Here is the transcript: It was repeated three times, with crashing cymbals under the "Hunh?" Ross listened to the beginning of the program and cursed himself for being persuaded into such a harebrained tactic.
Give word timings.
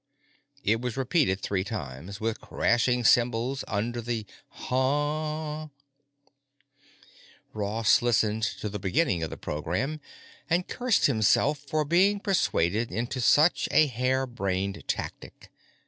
It 0.63 0.81
was 0.81 0.97
repeated 0.97 1.39
three 1.41 1.63
times, 1.63 2.19
with 2.19 2.41
crashing 2.41 3.03
cymbals 3.03 3.63
under 3.67 4.01
the 4.01 4.25
"Hunh?" 4.49 5.69
Ross 7.53 8.01
listened 8.01 8.41
to 8.41 8.67
the 8.67 8.79
beginning 8.79 9.21
of 9.21 9.29
the 9.29 9.37
program 9.37 10.01
and 10.49 10.67
cursed 10.67 11.05
himself 11.05 11.59
for 11.59 11.85
being 11.85 12.19
persuaded 12.19 12.91
into 12.91 13.21
such 13.21 13.67
a 13.69 13.85
harebrained 13.85 14.87
tactic. 14.87 15.51